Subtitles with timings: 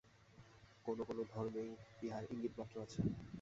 [0.85, 1.63] কোন কোন ধর্মে
[2.01, 2.99] ইহার ইঙ্গিত-মাত্র আছে।